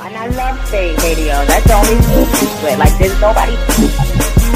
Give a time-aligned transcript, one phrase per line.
[0.00, 1.44] And I love Spate Radio.
[1.44, 2.78] That's the only it.
[2.78, 3.52] Like, there's nobody.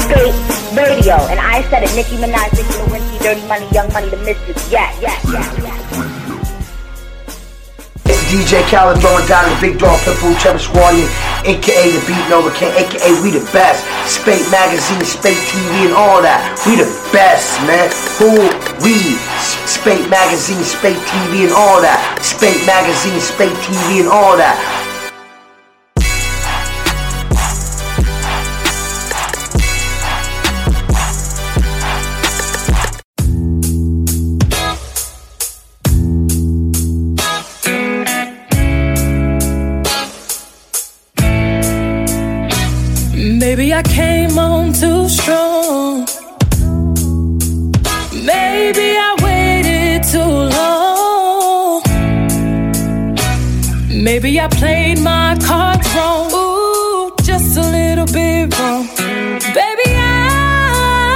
[0.01, 0.33] Spate
[0.73, 1.13] Radio.
[1.29, 1.93] And I said it.
[1.93, 4.71] Nicki Minaj, Nicki Lewinsky, Dirty Money, Young Money, The Mystics.
[4.71, 5.77] Yeah, yeah, yeah, yeah.
[8.33, 11.07] DJ Khaled throwing down the big dog pitbull Trevor Squallion,
[11.45, 13.85] aka the Beat Nova King, aka we the best.
[14.09, 16.41] Spate Magazine, Spate TV, and all that.
[16.65, 17.87] We the best, man.
[18.19, 18.41] Who
[18.83, 19.15] we?
[19.69, 22.19] Spate Magazine, Spate TV, and all that.
[22.25, 24.86] Spate Magazine, Spate TV, and all that.
[43.49, 46.05] Maybe I came on too strong.
[48.11, 51.81] Maybe I waited too long.
[53.87, 56.29] Maybe I played my cards wrong.
[56.33, 58.85] Ooh, just a little bit wrong.
[59.59, 61.15] Baby, I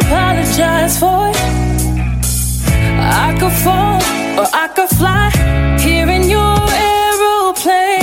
[0.00, 1.36] apologize for it.
[3.22, 4.00] I could fall
[4.40, 5.28] or I could fly
[5.78, 6.56] here in your
[6.88, 7.95] aeroplane.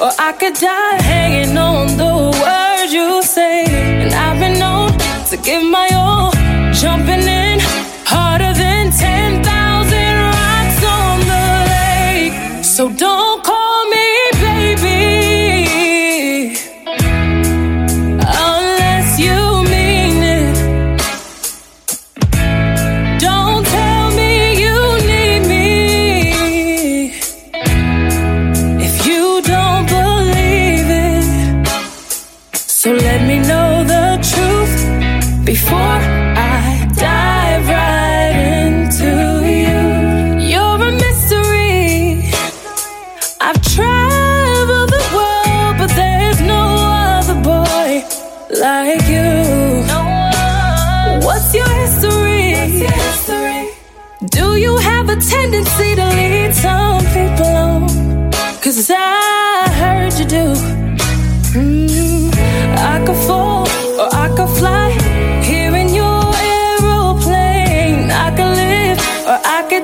[0.00, 3.64] Or I could die hanging on the words you say.
[3.66, 4.92] And I've been known
[5.30, 6.30] to give my all,
[6.72, 7.58] jumping in
[8.06, 8.67] harder than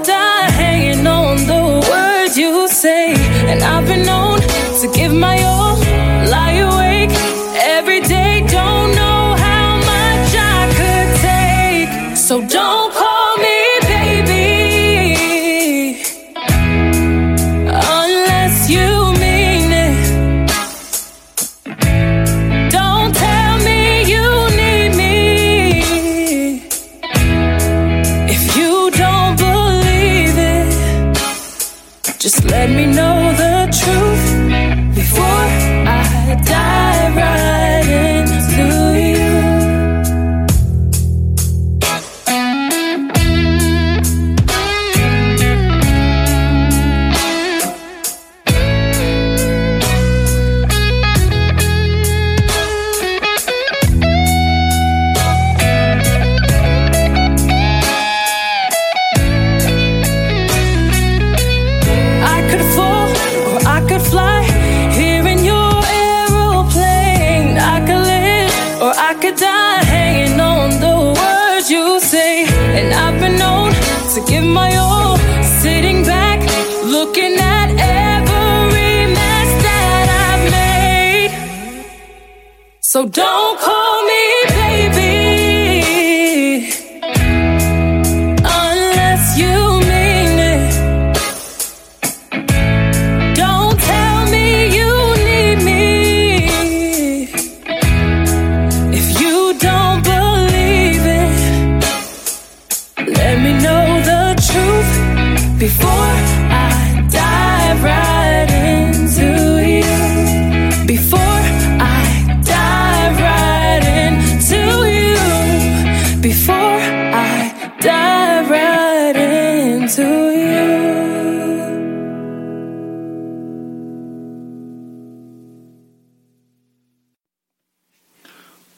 [0.03, 3.15] hanging on the words you say.
[3.51, 4.41] And I've been known
[4.81, 5.77] to give my all,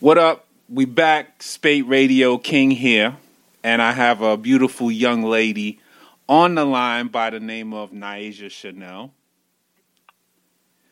[0.06, 0.46] What up?
[0.68, 3.16] We back, Spate Radio King here,
[3.64, 5.80] and I have a beautiful young lady
[6.28, 9.12] on the line by the name of Naija Chanel.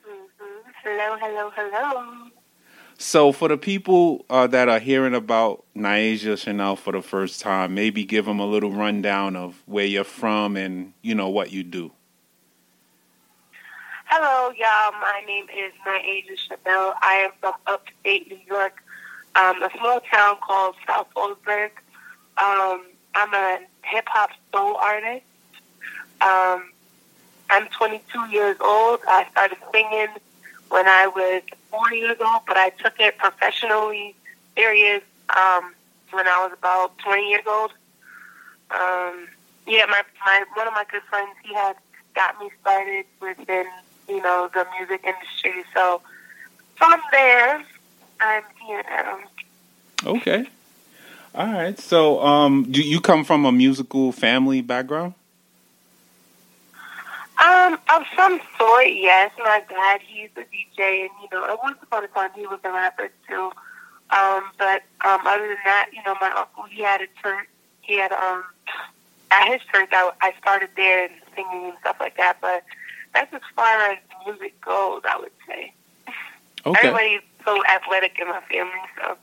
[0.04, 0.62] Mhm.
[0.82, 2.30] Hello, hello, hello.
[2.98, 7.72] So, for the people uh, that are hearing about Naija Chanel for the first time,
[7.72, 11.62] maybe give them a little rundown of where you're from and you know what you
[11.62, 11.92] do.
[14.06, 14.92] Hello, y'all.
[15.00, 16.94] My name is Nyasia Chane'l.
[17.00, 18.80] I am from upstate New York,
[19.36, 21.70] um, a small town called South Fallsburg.
[22.38, 22.84] Um,
[23.14, 25.24] I'm a hip hop soul artist.
[26.20, 26.70] Um,
[27.50, 29.00] I'm 22 years old.
[29.06, 30.08] I started singing
[30.70, 34.14] when I was four years old, but I took it professionally
[34.56, 35.02] serious
[35.36, 35.74] um,
[36.10, 37.72] when I was about 20 years old.
[38.70, 39.28] Um,
[39.66, 41.76] yeah, my, my one of my good friends, he had
[42.14, 43.66] got me started within,
[44.08, 45.64] you know, the music industry.
[45.74, 46.00] So
[46.76, 47.64] from there,
[48.24, 49.18] I'm here now.
[50.06, 50.46] Okay.
[51.34, 51.78] All right.
[51.78, 55.14] So, um, do you come from a musical family background?
[57.44, 59.32] Um, of some sort, yes.
[59.38, 62.60] My dad, he's a DJ, and you know, at once upon a time he was
[62.64, 63.50] a rapper too.
[64.10, 67.48] Um, but um, other than that, you know, my uncle, he had a church.
[67.80, 68.44] He had um,
[69.30, 72.38] at his church, I, I started there and singing and stuff like that.
[72.40, 72.64] But
[73.12, 75.72] that's as far as music goes, I would say.
[76.64, 76.88] Okay.
[76.88, 79.16] Everybody's so athletic in my family, so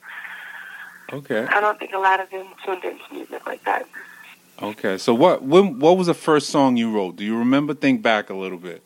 [1.14, 1.46] Okay.
[1.46, 3.86] I don't think a lot of them tuned into music like that.
[4.62, 4.98] Okay.
[4.98, 7.18] So, what when, what was the first song you wrote?
[7.18, 7.74] Do you remember?
[7.74, 8.82] Think back a little bit.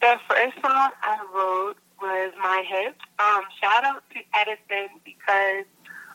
[0.00, 2.96] The first song I wrote was My Hip.
[3.18, 5.64] Um, shout out to Edison because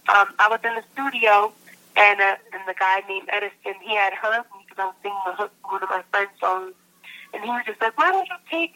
[0.10, 1.52] um, I was in the studio
[1.96, 5.18] and uh, and the guy named Edison, he had heard me because I was singing
[5.25, 6.74] a hook for one of my friend's songs.
[7.34, 8.75] And he was just like, why don't you take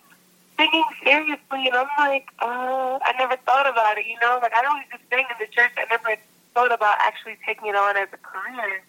[0.59, 1.67] singing seriously?
[1.67, 4.39] And I'm like, uh, I never thought about it, you know?
[4.41, 5.71] Like, I always just sing in the church.
[5.77, 6.19] I never
[6.53, 8.83] thought about actually taking it on as a career.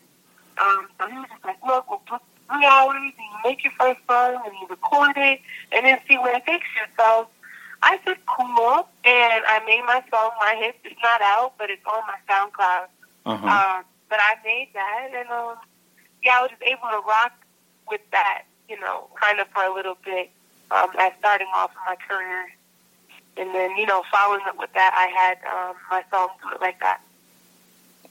[0.58, 2.20] Um, so he was just like, look, we'll put
[2.50, 5.40] three hours and you make your first song and you record it
[5.70, 6.84] and then see where it takes you.
[6.98, 7.28] So
[7.82, 8.88] I said, cool.
[9.04, 10.76] And I made my song, My Hip.
[10.84, 12.86] It's not out, but it's on my SoundCloud.
[13.26, 13.46] Uh-huh.
[13.46, 15.56] Um, but I made that, and um,
[16.22, 17.32] yeah, I was just able to rock
[17.88, 20.30] with that, you know, kind of for a little bit
[20.70, 22.46] um, as starting off my career.
[23.36, 26.60] And then, you know, following up with that, I had um, my song Do It
[26.60, 27.00] Like That.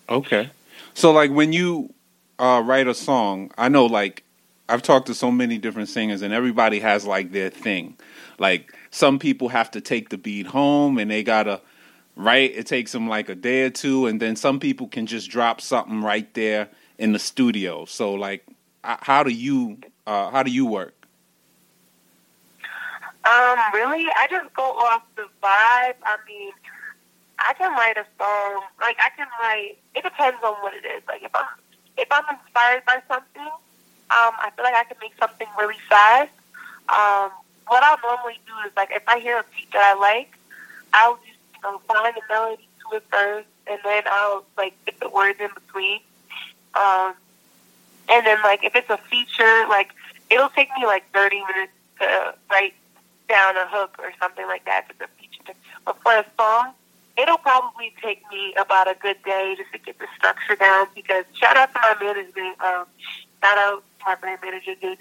[0.10, 0.50] Okay.
[0.94, 1.94] So like when you
[2.40, 4.24] uh, write a song, I know like
[4.68, 7.98] I've talked to so many different singers and everybody has like their thing.
[8.40, 11.62] Like some people have to take the beat home and they gotta
[12.16, 12.52] write.
[12.56, 15.62] It takes them like a day or two, and then some people can just drop
[15.62, 17.86] something right there in the studio.
[17.86, 18.46] So like,
[18.84, 20.99] how do you uh, how do you work?
[23.30, 26.02] Um, really, I just go off the vibe.
[26.04, 26.52] I mean,
[27.38, 28.64] I can write a song.
[28.82, 29.78] Like I can write.
[29.94, 31.04] It depends on what it is.
[31.08, 31.46] Like if I'm
[31.98, 33.52] if I'm inspired by something,
[34.10, 36.32] um, I feel like I can make something really fast.
[36.90, 37.30] Um,
[37.68, 40.36] what I'll normally do is like if I hear a beat that I like,
[40.94, 45.00] I'll just you know, find the melody to it first, and then I'll like get
[45.00, 46.00] the words in between.
[46.74, 47.14] Um,
[48.10, 49.94] and then like if it's a feature, like
[50.32, 52.74] it'll take me like 30 minutes to write
[53.30, 55.58] down a hook or something like that it's a feature.
[55.86, 56.74] But for a song,
[57.18, 61.24] it'll probably take me about a good day just to get the structure down because
[61.34, 62.86] shout out to my management, um,
[63.42, 64.98] shout out to my brand manager, Jay.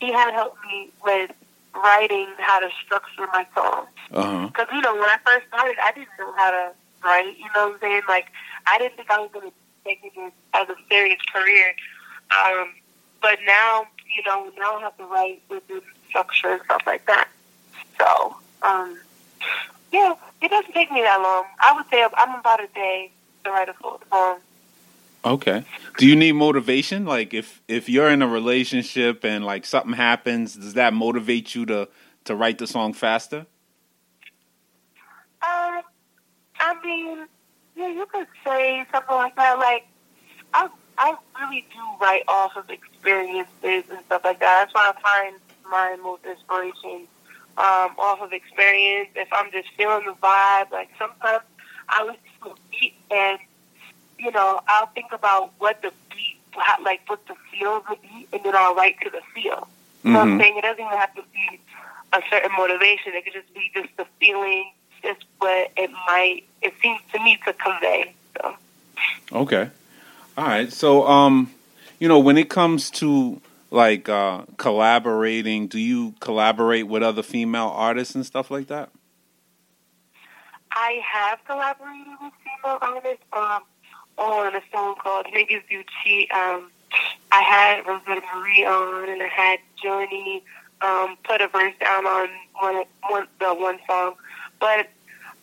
[0.00, 1.30] He had helped me with
[1.74, 3.88] writing how to structure my songs.
[4.12, 6.72] Uh Because, you know, when I first started, I didn't know how to
[7.04, 8.02] write, you know what I'm saying?
[8.08, 8.26] Like,
[8.66, 9.54] I didn't think I was going to
[9.84, 10.12] take it
[10.54, 11.74] as a serious career.
[12.30, 12.72] Um,
[13.20, 17.06] but now, you know, now I have to write with the structure and stuff like
[17.06, 17.28] that.
[17.98, 18.98] So, um,
[19.92, 21.44] yeah, it doesn't take me that long.
[21.60, 23.10] I would say I'm about a day
[23.44, 24.38] to write a full song.
[25.24, 25.64] Okay.
[25.98, 27.04] Do you need motivation?
[27.04, 31.64] Like if if you're in a relationship and like something happens, does that motivate you
[31.66, 31.88] to
[32.24, 33.46] to write the song faster?
[35.42, 35.82] Um,
[36.60, 37.26] I mean,
[37.76, 39.58] yeah, you could say something like that.
[39.58, 39.86] Like,
[40.54, 40.68] I
[40.98, 44.72] I really do write off of experiences and stuff like that.
[44.72, 45.36] That's why I find
[45.70, 47.06] my most inspiration
[47.58, 49.10] um, off of experience.
[49.14, 51.42] If I'm just feeling the vibe, like sometimes
[51.88, 53.38] I listen to a beat and
[54.18, 57.96] you know I'll think about what the beat, how, like what the feel of the
[58.02, 59.68] beat, and then I'll write to the feel.
[60.04, 60.56] You know what I'm saying?
[60.58, 61.60] It doesn't even have to be
[62.12, 63.12] a certain motivation.
[63.14, 66.42] It could just be just the feeling, just what it might.
[66.60, 68.12] It seems to me to convey.
[68.36, 68.56] So.
[69.32, 69.70] Okay.
[70.36, 70.72] All right.
[70.72, 71.52] So um
[71.98, 73.40] you know, when it comes to
[73.72, 78.90] like uh collaborating, do you collaborate with other female artists and stuff like that?
[80.74, 83.62] I have collaborated with female artists um,
[84.18, 86.30] on a song called Niggas Do Cheat.
[86.32, 86.70] Um,
[87.30, 90.42] I had Rosetta Marie on, and I had Journey
[90.80, 92.28] um, put a verse down on
[92.60, 94.14] one, one the one song.
[94.60, 94.88] But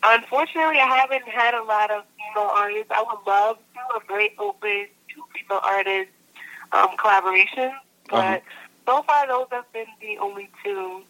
[0.03, 2.91] unfortunately, I haven't had a lot of female artists.
[2.91, 3.79] I would love to.
[3.95, 6.13] I'm very open to female artists
[6.71, 7.73] um, collaborations,
[8.09, 8.39] but Uh-huh.
[8.85, 11.01] so far those have been the only two.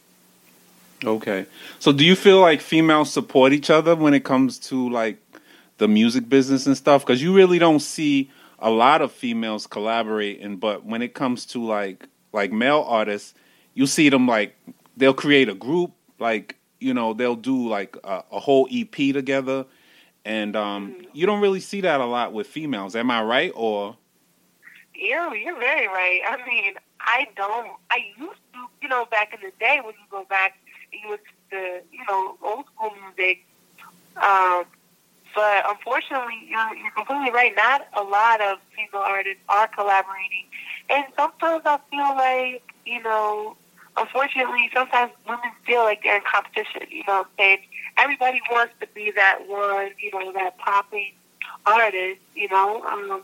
[1.06, 1.46] Okay.
[1.79, 5.18] So do you feel like females support each other when it comes to like
[5.77, 7.06] the music business and stuff?
[7.06, 8.29] Because you really don't see
[8.60, 13.34] a lot of females collaborating, but when it comes to like like male artists,
[13.74, 14.56] you see them like
[14.98, 19.65] they'll create a group, like you know they'll do like a, a whole EP together,
[20.25, 21.03] and um, Mm-hmm.
[21.13, 22.94] you don't really see that a lot with females.
[22.98, 23.96] Am I right or?
[24.94, 26.20] You're you're very right.
[26.27, 27.72] I mean, I don't.
[27.91, 30.58] I used to, you know, back in the day when you go back
[30.91, 33.46] and you listen to, you know, old school music.
[34.18, 34.65] Um,
[35.36, 37.53] but unfortunately, you're you're completely right.
[37.56, 40.46] Not a lot of female artists are collaborating,
[40.89, 43.56] and sometimes I feel like, you know,
[43.96, 46.82] unfortunately, sometimes women feel like they're in competition.
[46.89, 47.60] You know, what
[47.98, 51.13] everybody wants to be that one, you know, that popping
[51.65, 52.22] artist.
[52.36, 52.84] You know.
[52.84, 53.24] Um,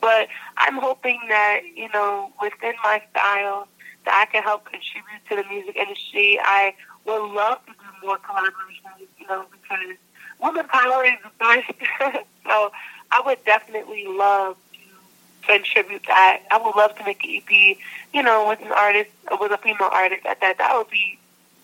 [0.00, 3.68] but I'm hoping that, you know, within my style,
[4.04, 6.38] that I can help contribute to the music industry.
[6.42, 9.96] I would love to do more collaborations, you know, because
[10.40, 12.24] women power is the best.
[12.46, 12.72] so
[13.10, 16.42] I would definitely love to contribute that.
[16.50, 17.76] I would love to make an EP,
[18.12, 20.58] you know, with an artist, with a female artist at that.
[20.58, 21.18] That would be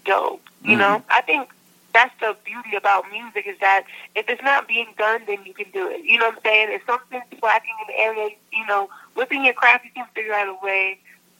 [0.04, 0.78] dope, you Mhm.
[0.78, 1.02] know?
[1.11, 1.50] I think
[1.92, 5.71] that's the beauty about music is that if it's not being done, then you can
[5.73, 6.04] do it.
[6.04, 6.68] You know what I'm saying?
[6.71, 10.49] If something's lacking in the area, you know, within your craft, you can figure out
[10.49, 10.99] a way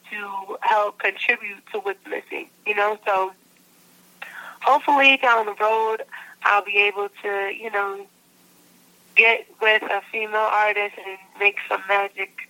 [0.09, 2.49] to help contribute to what's missing.
[2.65, 3.31] You know, so
[4.61, 6.03] hopefully down the road,
[6.43, 8.05] I'll be able to, you know,
[9.15, 12.49] get with a female artist and make some magic.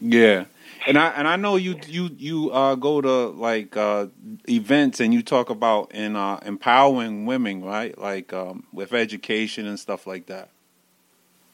[0.00, 0.44] Yeah,
[0.86, 4.06] and I and I know you you you uh, go to like uh,
[4.48, 7.96] events and you talk about in uh, empowering women, right?
[7.98, 10.48] Like um, with education and stuff like that.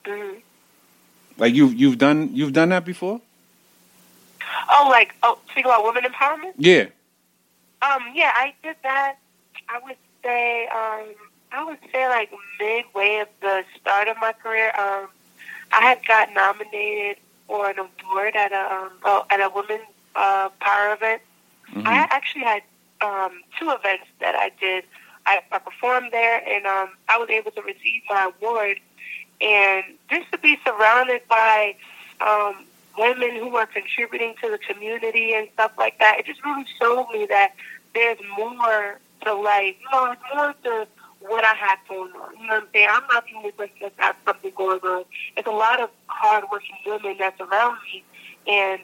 [0.07, 0.39] hmm
[1.39, 3.21] Like you you've done you've done that before?
[4.71, 6.53] Oh, like oh, speak about women empowerment.
[6.59, 6.87] Yeah.
[7.83, 9.17] Um, yeah, I did that.
[9.69, 11.15] I would say, um,
[11.51, 14.69] I would say like midway of the start of my career.
[14.79, 15.09] Um,
[15.73, 17.17] I had got nominated
[17.53, 19.83] for an award at a um, oh, at a women's
[20.17, 21.21] uh, power event.
[21.71, 21.87] Mhm.
[21.87, 22.63] I actually had
[23.03, 24.85] um, two events that I did.
[25.27, 28.81] I, I performed there, and um, I was able to receive my award.
[29.43, 31.75] And just to be surrounded by
[32.23, 32.65] um,
[32.97, 37.07] women who are contributing to the community and stuff like that, it just really showed
[37.13, 37.53] me that
[37.95, 39.77] there's more to life.
[39.83, 40.89] You know, there's more to
[41.21, 42.35] what I have going on.
[42.41, 42.89] You know what I'm saying?
[42.91, 45.05] I'm not the only person that's got something going on.
[45.35, 45.91] There's a lot of
[46.23, 48.05] hardworking women that's around me,
[48.47, 48.81] and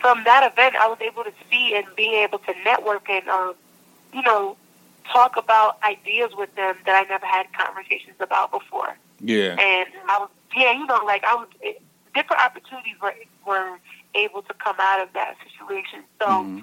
[0.00, 3.54] from that event, I was able to see and being able to network and, um,
[4.12, 4.56] you know,
[5.12, 8.96] talk about ideas with them that I never had conversations about before.
[9.20, 9.52] Yeah.
[9.58, 11.80] And I was, yeah, you know, like I was, it,
[12.14, 13.14] different opportunities were
[13.46, 13.78] were
[14.14, 16.02] able to come out of that situation.
[16.20, 16.62] So Mhm.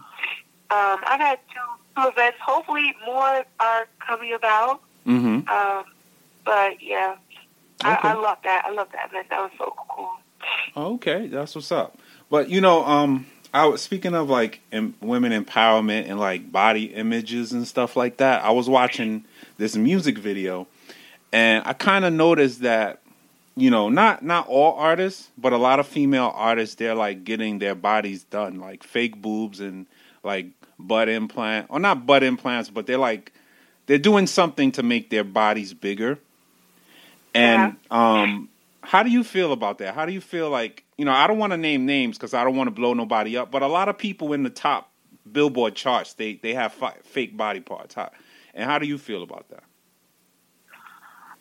[0.72, 2.38] um, I've had two, two events.
[2.42, 4.82] Hopefully, more are coming about.
[5.06, 5.48] Mhm.
[5.50, 5.86] Um,
[6.44, 7.16] but yeah,
[7.82, 8.08] Okay.
[8.08, 8.64] I, I love that.
[8.66, 9.12] I love that.
[9.30, 10.12] That was so cool.
[10.76, 11.98] Okay, that's what's up.
[12.30, 16.86] But you know, um, I was speaking of like em- women empowerment and like body
[16.86, 18.44] images and stuff like that.
[18.44, 19.26] I was watching
[19.58, 20.68] this music video,
[21.34, 23.02] and I kind of noticed that,
[23.56, 27.60] you know, not not all artists, but a lot of female artists, they're like getting
[27.60, 29.86] their bodies done, like fake boobs and
[30.24, 30.48] like
[30.80, 33.34] butt implant, or not butt implants, but they're like
[33.88, 36.18] they're doing something to make their bodies bigger.
[37.34, 38.50] And um,
[38.82, 39.96] how do you feel about that?
[39.96, 41.14] How do you feel like you know?
[41.14, 43.62] I don't want to name names because I don't want to blow nobody up, but
[43.62, 44.92] a lot of people in the top
[45.32, 47.94] Billboard charts they they have fi- fake body parts.
[47.94, 48.12] How,
[48.54, 49.64] and how do you feel about that?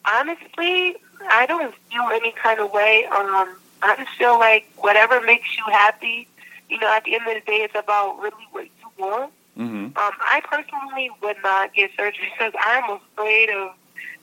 [0.07, 0.97] Honestly,
[1.29, 3.05] I don't feel any kind of way.
[3.07, 6.29] Um, I just feel like whatever makes you happy.
[6.69, 9.33] You know, at the end of the day, it's about really what you want.
[9.59, 9.85] Mm-hmm.
[9.87, 13.73] Um, I personally would not get surgery because I'm afraid of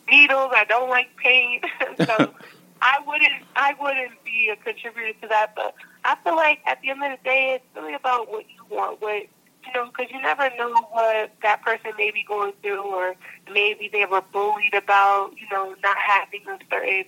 [0.10, 0.52] needles.
[0.54, 1.62] I don't like pain,
[2.06, 2.34] so
[2.82, 3.34] I wouldn't.
[3.56, 5.54] I wouldn't be a contributor to that.
[5.56, 8.76] But I feel like at the end of the day, it's really about what you
[8.76, 9.02] want.
[9.02, 9.28] What
[9.68, 13.16] you know, because you never know what that person may be going through, or
[13.52, 17.06] maybe they were bullied about, you know, not having a certain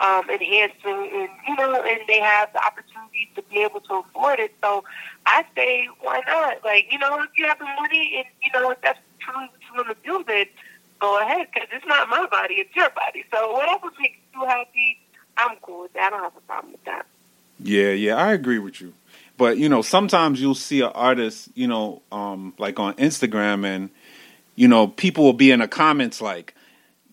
[0.00, 4.40] um, enhancement, and you know, and they have the opportunity to be able to afford
[4.40, 4.54] it.
[4.62, 4.84] So
[5.26, 6.64] I say, why not?
[6.64, 9.60] Like, you know, if you have the money, and you know, if that's truly what
[9.62, 10.46] you want to do, then
[11.02, 13.24] go ahead, because it's not my body, it's your body.
[13.34, 14.98] So whatever makes you happy,
[15.36, 16.04] I'm cool with that.
[16.04, 17.06] I don't have a problem with that.
[17.58, 18.94] Yeah, yeah, I agree with you.
[19.36, 23.90] But you know, sometimes you'll see an artist, you know, um, like on Instagram, and
[24.54, 26.54] you know, people will be in the comments like,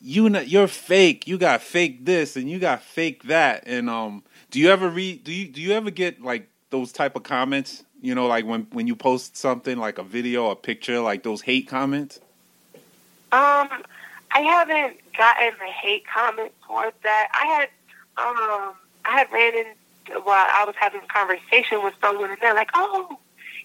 [0.02, 1.28] "You, n- you're fake.
[1.28, 5.24] You got fake this, and you got fake that." And um, do you ever read?
[5.24, 7.84] Do you do you ever get like those type of comments?
[8.02, 11.24] You know, like when when you post something like a video, or a picture, like
[11.24, 12.20] those hate comments.
[13.32, 13.84] Um,
[14.32, 17.30] I haven't gotten the hate comments towards that.
[17.34, 17.70] I had
[18.18, 22.56] um I had ran into while I was having a conversation with someone and they're
[22.56, 23.18] like, Oh,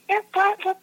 [0.09, 0.81] yes, but let's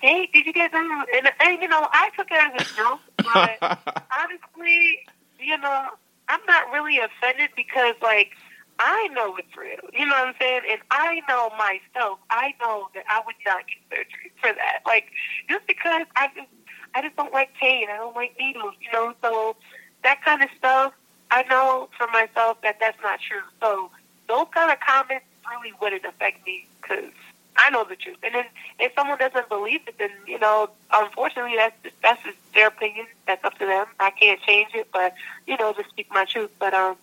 [0.00, 1.06] hey, did you get that?
[1.14, 3.78] And, and you know, I took it as a joke, but
[4.16, 5.00] honestly,
[5.40, 5.86] you know,
[6.28, 8.32] I'm not really offended because like
[8.78, 9.90] I know it's real.
[9.92, 10.60] You know what I'm saying?
[10.70, 12.20] And I know myself.
[12.30, 14.80] I know that I would not get surgery for that.
[14.86, 15.06] Like
[15.50, 16.48] just because I just
[16.94, 17.86] I just don't like pain.
[17.90, 18.74] I don't like needles.
[18.80, 19.56] You know, so
[20.02, 20.92] that kind of stuff.
[21.30, 23.42] I know for myself that that's not true.
[23.60, 23.90] So
[24.28, 27.12] those kind of comments really wouldn't affect me because
[27.56, 28.16] I know the truth.
[28.22, 28.44] And then
[28.78, 33.06] if someone doesn't believe it, then you know, unfortunately, that's just, that's just their opinion.
[33.26, 33.86] That's up to them.
[34.00, 35.14] I can't change it, but
[35.46, 36.50] you know, just speak my truth.
[36.58, 36.96] But um,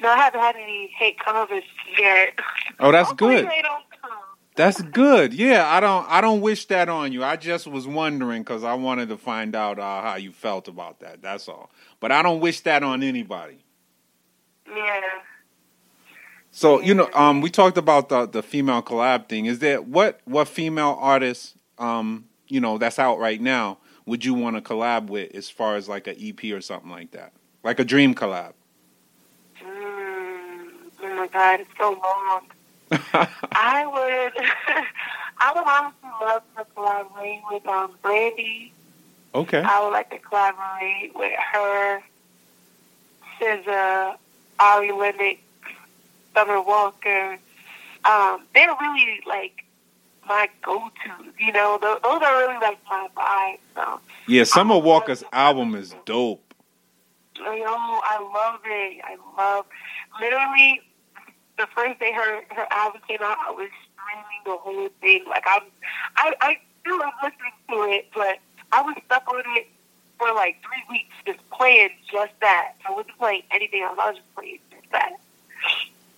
[0.00, 1.66] no, I haven't had any hate comments
[1.98, 2.38] yet.
[2.78, 3.46] Oh, that's Hopefully good.
[3.46, 3.84] They don't.
[4.58, 5.32] That's good.
[5.32, 6.04] Yeah, I don't.
[6.10, 7.22] I don't wish that on you.
[7.22, 10.98] I just was wondering because I wanted to find out uh, how you felt about
[10.98, 11.22] that.
[11.22, 11.70] That's all.
[12.00, 13.64] But I don't wish that on anybody.
[14.68, 15.00] Yeah.
[16.50, 19.46] So you know, um, we talked about the the female collab thing.
[19.46, 24.34] Is there what what female artists, um, you know, that's out right now would you
[24.34, 27.78] want to collab with as far as like an EP or something like that, like
[27.78, 28.54] a dream collab?
[29.62, 32.40] Mm, oh my God, it's so long.
[32.90, 34.44] I would,
[35.38, 38.72] I would honestly love to collaborate with um, Brandy.
[39.34, 39.60] okay.
[39.64, 42.00] I would like to collaborate with her,
[43.40, 44.16] SZA,
[44.58, 45.38] Ari Lennox,
[46.34, 47.38] Summer Walker.
[48.04, 49.64] Um, they're really like
[50.26, 51.12] my go-to.
[51.38, 53.58] You know, those, those are really like my vibe.
[53.74, 56.54] So, Yeah, Summer Walker's album is dope.
[57.36, 59.02] you know, I love it.
[59.04, 59.66] I love
[60.20, 60.80] literally
[61.58, 63.36] the first day her her album came out.
[63.46, 65.24] I was streaming the whole thing.
[65.28, 65.62] Like I'm,
[66.16, 68.38] I I still am listening to it, but
[68.72, 69.68] I was stuck on it
[70.18, 72.72] for like three weeks, just playing just that.
[72.86, 73.98] I wasn't playing anything else.
[74.00, 75.12] I was just playing just that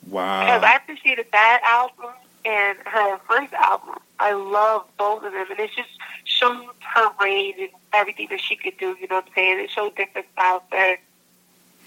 [0.04, 3.96] because I appreciated that album and her first album.
[4.18, 5.90] I love both of them, and it just
[6.24, 8.96] showed her range and everything that she could do.
[9.00, 9.60] You know what I'm saying?
[9.60, 10.98] It showed different styles there.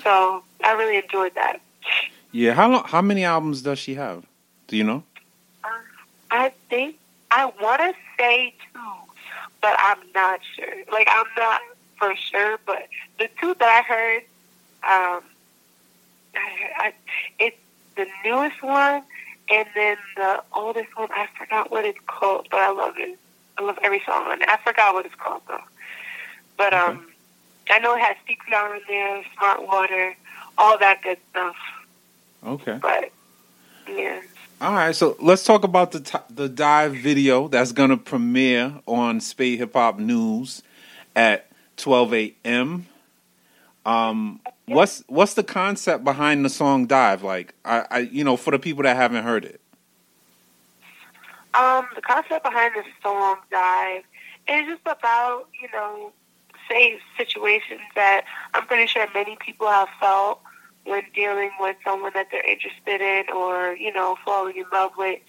[0.03, 1.61] So I really enjoyed that.
[2.33, 2.53] Yeah.
[2.55, 2.83] How long?
[2.85, 4.25] How many albums does she have?
[4.67, 5.03] Do you know?
[6.31, 6.97] I think
[7.29, 8.79] I want to say two,
[9.61, 10.73] but I'm not sure.
[10.91, 11.61] Like I'm not
[11.99, 12.87] for sure, but
[13.19, 14.23] the two that I heard,
[14.83, 15.23] um,
[16.35, 16.93] I, I,
[17.37, 17.57] it's
[17.95, 19.03] the newest one,
[19.51, 21.09] and then the oldest one.
[21.11, 23.17] I forgot what it's called, but I love it.
[23.59, 24.49] I love every song on it.
[24.49, 25.61] I forgot what it's called though.
[26.57, 27.05] But um,
[27.69, 30.15] I know it has CPR in there, Smart Water,
[30.57, 31.55] all that good stuff.
[32.45, 32.79] Okay.
[32.81, 33.11] But
[33.87, 34.21] yeah.
[34.61, 39.19] All right, so let's talk about the t- the dive video that's gonna premiere on
[39.19, 40.63] Spate Hip Hop News
[41.15, 42.87] at 12 a.m.
[43.85, 47.23] Um, what's what's the concept behind the song "Dive"?
[47.23, 49.59] Like, I, I you know, for the people that haven't heard it.
[51.53, 54.03] Um, the concept behind the song "Dive"
[54.47, 56.13] is just about you know,
[56.69, 60.39] say situations that I'm pretty sure many people have felt
[60.85, 65.19] when dealing with someone that they're interested in or you know, falling in love with.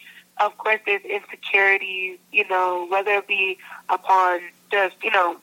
[0.41, 4.41] Of course, there's insecurities, you know, whether it be upon
[4.71, 5.37] just you know,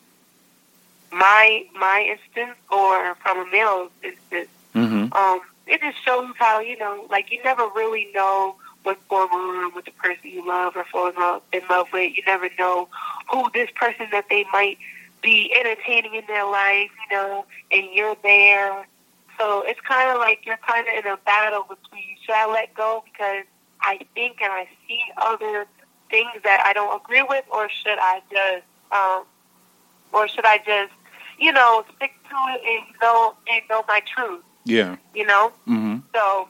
[1.12, 5.13] my my instance or from a male instance Mm-hmm.
[5.13, 9.74] um, it just shows how you know, like you never really know what's going on
[9.76, 12.15] with the person you love or fall in love, in love with.
[12.15, 12.88] You never know
[13.32, 14.78] who this person that they might
[15.21, 18.88] be entertaining in their life, you know, and you're there.
[19.41, 22.75] So it's kind of like you're kind of in a battle between should I let
[22.75, 23.45] go because
[23.82, 25.65] I think and I see other
[26.12, 29.23] things that I don't agree with, or should I just, um,
[30.13, 30.93] or should I just,
[31.39, 34.97] you know, stick to it and know and know my truth Yeah.
[35.15, 35.51] you know?
[35.67, 35.99] Mm-hmm.
[36.13, 36.47] So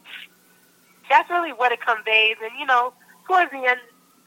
[1.09, 2.35] that's really what it conveys.
[2.43, 2.91] And, you know,
[3.25, 3.79] towards the end,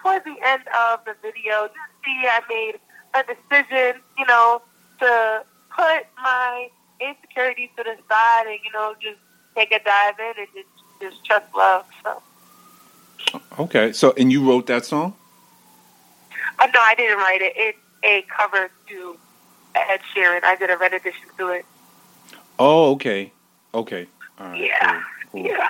[0.03, 2.81] towards the end of the video, you see I made
[3.12, 4.62] a decision, you know,
[5.00, 5.44] to
[5.77, 9.18] put my insecurities to the side and, you know, just
[9.54, 10.68] take a dive in and just,
[11.00, 11.85] just trust love.
[12.02, 12.22] So,
[13.59, 13.92] Okay.
[13.92, 15.14] So, and you wrote that song?
[16.59, 17.52] uh, no, I didn't write it.
[17.57, 19.18] It's a cover to
[19.74, 20.44] Ed Sheeran.
[20.44, 21.64] I did a rendition to it.
[22.59, 23.33] Oh, okay.
[23.72, 24.07] Okay.
[24.38, 24.61] Right.
[24.61, 25.02] Yeah.
[25.33, 25.42] Cool.
[25.42, 25.50] cool.
[25.50, 25.68] Yeah.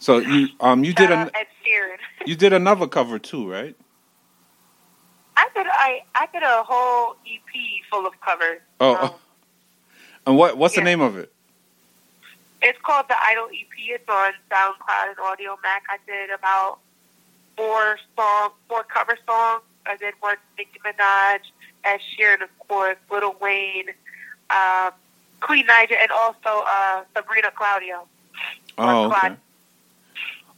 [0.00, 1.96] So you um you did an, Ed Sheeran.
[2.26, 3.76] you did another cover too, right?
[5.36, 8.60] I did I I did a whole EP full of covers.
[8.80, 8.96] Oh.
[8.96, 9.10] Um,
[10.28, 11.32] And what what's the name of it?
[12.60, 13.66] it's called the Idol EP.
[13.78, 15.88] It's on SoundCloud and Audiomack.
[15.88, 16.80] I did about
[17.56, 19.62] four song, four cover songs.
[19.86, 21.38] I did one Nicki Minaj,
[21.84, 23.86] Ed Sheeran, of course, Lil Wayne,
[24.50, 24.90] uh,
[25.40, 28.06] Queen Naija, and also uh, Sabrina Claudio.
[28.76, 29.24] Oh, Or Claude.
[29.32, 29.40] okay.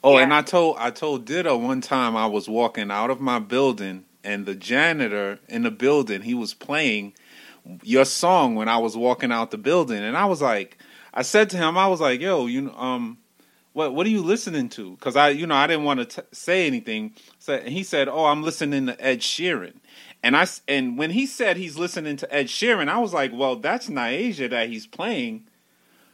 [0.03, 3.39] Oh, and I told I told Ditta one time I was walking out of my
[3.39, 7.13] building and the janitor in the building he was playing
[7.83, 10.79] your song when I was walking out the building and I was like
[11.15, 13.19] I said to him I was like yo you know, um
[13.73, 16.67] what what are you listening to cuz I you know I didn't want to say
[16.67, 19.75] anything so and he said oh I'm listening to Ed Sheeran
[20.23, 23.57] and I and when he said he's listening to Ed Sheeran I was like well
[23.57, 25.45] that's Nyasia that he's playing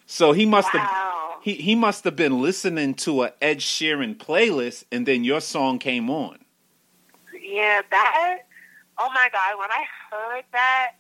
[0.07, 1.39] so he must have Wow.
[1.43, 5.79] he he must have been listening to a Ed Sheeran playlist, and then your song
[5.79, 6.39] came on.
[7.41, 8.39] Yeah, that.
[8.99, 9.59] Oh my God!
[9.59, 10.93] When I heard that,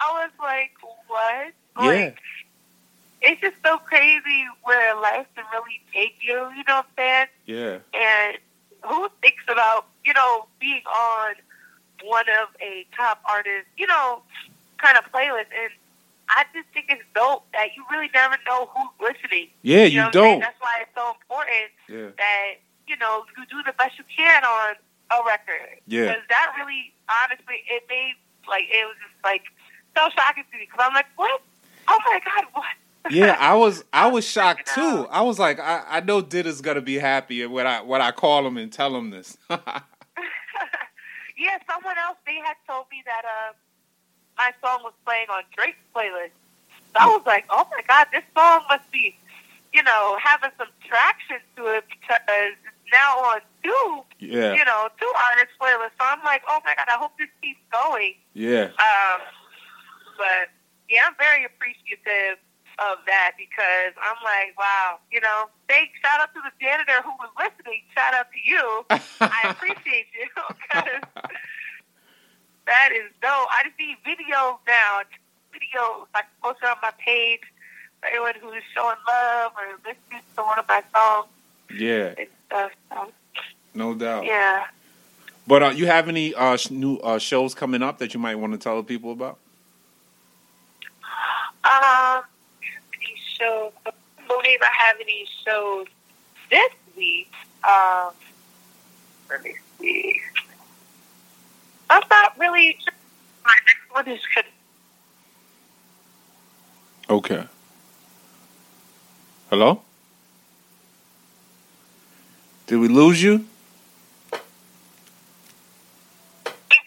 [0.00, 0.72] I was like,
[1.08, 2.18] "What?" Like,
[3.22, 6.34] It's just so crazy where life can really take you.
[6.56, 7.26] You know what I'm saying?
[7.46, 8.38] Yeah, And
[8.84, 11.34] who thinks about you know being on
[12.04, 14.22] one of a top artist, you know,
[14.78, 15.48] kind of playlist?
[15.52, 15.72] And
[16.28, 19.48] I just think it's dope that you really never know who's listening.
[19.62, 20.40] yeah, You, you, know what don't.
[20.40, 22.48] That's why it's so important Yeah, that
[22.86, 24.74] you know you do the best you can on
[25.10, 25.80] a record.
[25.86, 26.06] Yeah.
[26.06, 28.14] Because that really, honestly, it made
[28.48, 29.42] like it was just like
[29.96, 31.40] so shocking to me because I'm like, what?
[31.88, 32.64] Oh my god, what?
[33.10, 33.36] yeah.
[33.38, 35.06] I was I was shocked too.
[35.10, 38.46] I was like, I, I know Ditta's gonna be happy when I when I call
[38.46, 39.36] him and tell him this.
[39.50, 39.58] yeah,
[41.70, 43.52] someone else they had told me that uh
[44.38, 46.30] my song was playing on Drake's playlist.
[46.92, 49.16] So I was like, oh my god, this song must be,
[49.72, 52.56] you know, having some traction to it because it's
[52.92, 55.96] now on two, yeah, you know, two artists playlists.
[55.98, 58.14] So I'm like, oh my god, I hope this keeps going.
[58.34, 59.20] yeah, Um,
[60.16, 60.50] but
[60.88, 62.38] yeah, I'm very appreciative
[62.78, 67.10] of that because I'm like, wow, you know, thank shout out to the janitor who
[67.18, 67.80] was listening.
[67.94, 68.84] Shout out to you.
[69.20, 71.00] I appreciate you because
[72.66, 73.48] that is dope.
[73.50, 75.00] I just see videos now,
[75.54, 77.40] videos I can post it on my page
[78.00, 81.28] for anyone who's showing love or listening to one of my songs
[81.74, 82.14] yeah.
[82.18, 82.72] and stuff.
[82.90, 83.12] So,
[83.74, 84.24] No doubt.
[84.26, 84.64] yeah.
[85.46, 88.52] But uh, you have any uh, new uh, shows coming up that you might want
[88.52, 89.38] to tell people about?
[91.66, 92.22] Um,
[92.94, 93.72] any shows?
[93.86, 95.86] I don't believe I have any shows
[96.50, 97.30] this week.
[97.68, 98.12] Um,
[99.28, 100.20] let me see.
[101.90, 102.76] I'm not really.
[102.82, 102.92] sure.
[103.44, 104.20] My next one is.
[107.08, 107.46] Okay.
[109.50, 109.80] Hello?
[112.66, 113.44] Did we lose you?
[114.32, 114.40] Can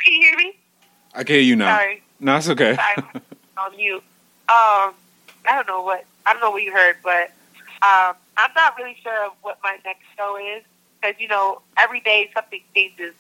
[0.08, 0.54] you hear me?
[1.16, 1.78] I can hear you now.
[1.78, 2.76] Sorry, No, it's okay.
[2.76, 3.08] sorry,
[3.58, 4.04] on mute.
[4.50, 4.96] Um,
[5.46, 7.30] I don't know what I don't know what you heard, but
[7.82, 10.64] um, I'm not really sure of what my next show is
[11.00, 13.14] because you know every day something changes.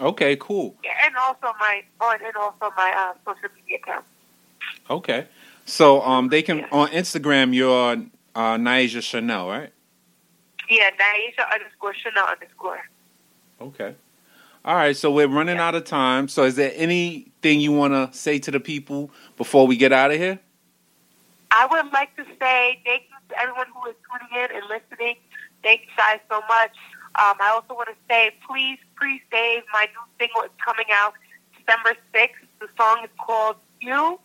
[0.00, 0.74] Okay, cool.
[0.84, 4.04] Yeah, and also my on and also my uh, social media account.
[4.88, 5.26] Okay.
[5.66, 6.68] So um, they can Yeah.
[6.72, 7.54] on Instagram.
[7.54, 7.92] You're
[8.34, 9.72] uh, Nyasia Chane'l, right?
[10.68, 12.80] Yeah, Nyasia underscore Chanel underscore.
[13.60, 13.94] Okay.
[14.64, 14.96] All right.
[14.96, 16.28] So we're running out of time.
[16.28, 20.10] So is there anything you want to say to the people before we get out
[20.10, 20.38] of here?
[21.50, 25.16] I would like to say thank you to everyone who is tuning in and listening.
[25.62, 26.76] Thank you guys so much.
[27.16, 30.42] Um, I also want to say please pre-save my new single.
[30.42, 31.14] It's coming out
[31.58, 32.46] December 6th.
[32.60, 34.18] The song is called You.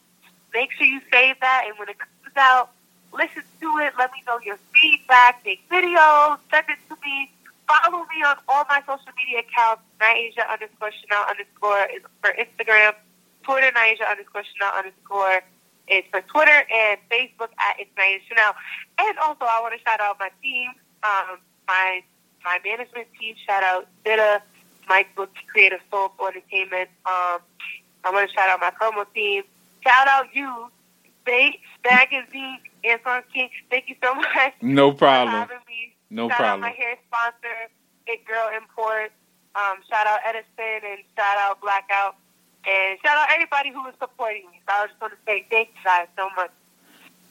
[0.54, 2.72] Make sure you save that, and when it comes out,
[3.12, 3.94] listen to it.
[3.98, 5.42] Let me know your feedback.
[5.46, 6.38] Make videos.
[6.52, 7.32] Send it to me.
[7.68, 9.82] Follow me on all my social media accounts.
[10.00, 12.94] Nyasia underscore Chanel underscore is for Instagram.
[13.44, 15.42] Twitter, Nyasia underscore Chanel underscore
[15.88, 18.54] is for Twitter and Facebook at It's Nyasia Chanel.
[19.00, 20.70] And also, I want to shout out my team,
[21.04, 22.04] um, my
[22.46, 23.36] my management team.
[23.46, 24.42] Shout out Bitta,
[24.88, 26.90] Mike Book, Creative Soul for Entertainment.
[27.06, 27.40] Um,
[28.06, 29.44] I want to shout out my promo team.
[29.84, 30.70] Shout out you,
[31.22, 33.50] Spate Magazine, Antoine King.
[33.70, 35.36] Thank you so much No problem.
[35.36, 35.94] having me.
[36.12, 37.70] No shout out my hair sponsor,
[38.08, 39.12] It Girl Import.
[39.56, 42.16] Um, shout out Edison and shout out Blackout.
[42.68, 44.60] And shout out everybody who is supporting me.
[44.68, 46.52] So I just want to say thank you guys so much.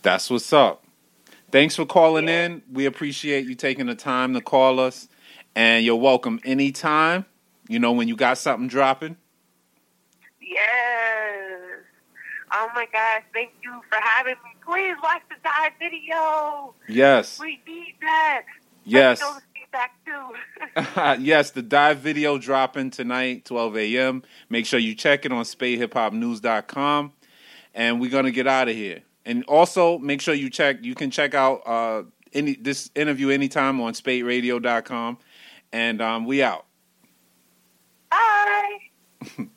[0.02, 0.83] That's what's up.
[1.54, 2.46] Thanks for calling Yeah.
[2.46, 2.62] in.
[2.72, 5.06] We appreciate you taking the time to call us.
[5.54, 7.26] And you're welcome anytime.
[7.68, 9.16] You know, when you got something dropping.
[10.40, 11.78] Yes.
[12.50, 14.50] Oh my gosh, thank you for having me.
[14.66, 16.74] Please watch the dive video.
[16.88, 17.38] Yes.
[17.38, 18.42] We need that.
[18.82, 19.22] Yes.
[19.22, 21.22] Let me know the back too.
[21.22, 24.24] yes, the dive video dropping tonight, 12 a.m.
[24.48, 27.12] Make sure you check it on spatehiphopnews.com.
[27.76, 29.04] And we're going to get out of here.
[29.24, 33.80] And also, make sure you check, you can check out uh, any this interview anytime
[33.80, 35.18] on SpateRadio.com,
[35.72, 36.66] And um, we out.
[38.10, 38.78] Bye.